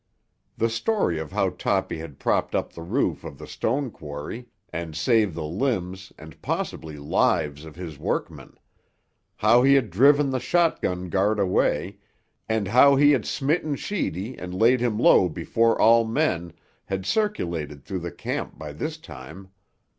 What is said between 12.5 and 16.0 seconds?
how he had smitten Sheedy and laid him low before